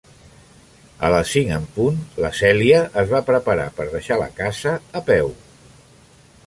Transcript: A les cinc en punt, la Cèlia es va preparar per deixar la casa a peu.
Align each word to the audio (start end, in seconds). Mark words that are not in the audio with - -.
A 1.07 1.11
les 1.15 1.33
cinc 1.35 1.51
en 1.57 1.67
punt, 1.75 1.99
la 2.25 2.31
Cèlia 2.39 2.81
es 3.03 3.13
va 3.15 3.23
preparar 3.29 3.69
per 3.77 3.89
deixar 3.93 4.19
la 4.25 4.31
casa 4.43 4.77
a 5.01 5.05
peu. 5.13 5.33